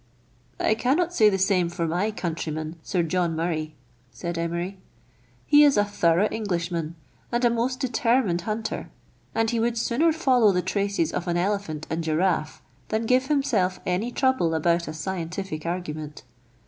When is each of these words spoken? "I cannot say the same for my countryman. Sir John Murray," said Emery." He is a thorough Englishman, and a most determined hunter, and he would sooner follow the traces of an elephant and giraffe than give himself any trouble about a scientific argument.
"I 0.69 0.73
cannot 0.73 1.13
say 1.13 1.29
the 1.29 1.37
same 1.37 1.69
for 1.69 1.87
my 1.87 2.09
countryman. 2.09 2.77
Sir 2.81 3.03
John 3.03 3.35
Murray," 3.35 3.75
said 4.11 4.35
Emery." 4.35 4.79
He 5.45 5.63
is 5.63 5.77
a 5.77 5.85
thorough 5.85 6.25
Englishman, 6.29 6.95
and 7.31 7.45
a 7.45 7.51
most 7.51 7.79
determined 7.79 8.41
hunter, 8.41 8.89
and 9.35 9.51
he 9.51 9.59
would 9.59 9.77
sooner 9.77 10.11
follow 10.11 10.51
the 10.53 10.63
traces 10.63 11.13
of 11.13 11.27
an 11.27 11.37
elephant 11.37 11.85
and 11.87 12.03
giraffe 12.03 12.63
than 12.89 13.05
give 13.05 13.27
himself 13.27 13.79
any 13.85 14.11
trouble 14.11 14.55
about 14.55 14.87
a 14.87 14.93
scientific 14.95 15.67
argument. 15.67 16.23